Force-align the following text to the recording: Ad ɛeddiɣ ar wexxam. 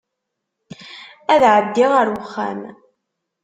Ad 1.33 1.43
ɛeddiɣ 1.55 1.91
ar 2.01 2.07
wexxam. 2.13 2.61